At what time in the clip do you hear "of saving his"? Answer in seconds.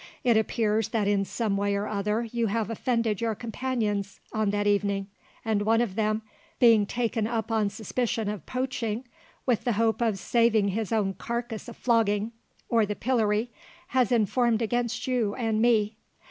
10.01-10.91